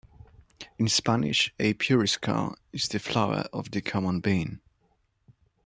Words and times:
In 0.79 0.87
Spanish, 0.87 1.53
a 1.59 1.75
"puriscal" 1.75 2.55
is 2.73 2.87
the 2.87 2.97
flower 2.97 3.45
of 3.53 3.69
the 3.69 3.81
common 3.81 4.19
bean. 4.19 4.59